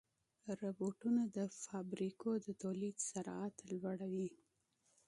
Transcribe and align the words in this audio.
روبوټونه 0.59 1.21
د 1.37 1.39
فابریکو 1.63 2.29
د 2.45 2.47
تولید 2.63 2.95
سرعت 3.09 3.55
لوړوي. 3.79 4.29